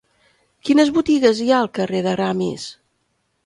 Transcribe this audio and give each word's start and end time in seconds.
Quines 0.69 0.89
botigues 0.95 1.41
hi 1.41 1.51
ha 1.53 1.59
al 1.65 1.71
carrer 1.77 2.03
de 2.09 2.17
Ramis? 2.25 2.69